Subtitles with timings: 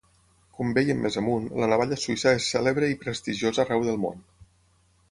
[0.59, 4.27] Com vèiem més amunt, la navalla suïssa és cèlebre i prestigiosa arreu del món.